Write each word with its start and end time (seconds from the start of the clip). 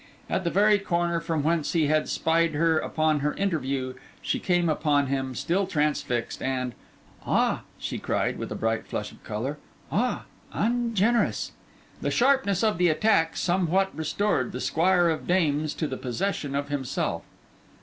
At 0.31 0.43
the 0.43 0.49
very 0.49 0.79
corner 0.79 1.19
from 1.19 1.43
whence 1.43 1.73
he 1.73 1.85
had 1.85 2.09
spied 2.09 2.55
upon 2.55 3.19
her 3.19 3.35
interview, 3.35 3.93
she 4.19 4.39
came 4.39 4.67
upon 4.67 5.05
him, 5.05 5.35
still 5.35 5.67
transfixed, 5.67 6.41
and—'Ah!' 6.41 7.61
she 7.77 7.99
cried, 7.99 8.39
with 8.39 8.51
a 8.51 8.55
bright 8.55 8.87
flush 8.87 9.11
of 9.11 9.23
colour. 9.23 9.59
'Ah! 9.91 10.23
Ungenerous!' 10.53 11.51
The 12.01 12.09
sharpness 12.09 12.63
of 12.63 12.79
the 12.79 12.89
attack 12.89 13.37
somewhat 13.37 13.95
restored 13.95 14.53
the 14.53 14.59
Squire 14.59 15.07
of 15.07 15.27
Dames 15.27 15.75
to 15.75 15.85
the 15.85 15.97
possession 15.97 16.55
of 16.55 16.69
himself. 16.69 17.21